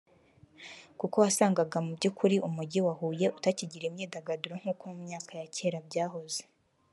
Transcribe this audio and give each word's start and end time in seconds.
kuko 0.99 1.15
wasangaga 1.23 1.77
mu 1.85 1.91
by’ukuri 1.97 2.35
umujjyi 2.47 2.79
wa 2.85 2.93
Huye 2.99 3.27
utakigira 3.37 3.85
imyidagaduro 3.87 4.53
nk’uko 4.61 4.83
mu 4.91 4.97
myaka 5.05 5.31
ya 5.41 5.47
kera 5.55 5.79
byahoze 5.89 6.41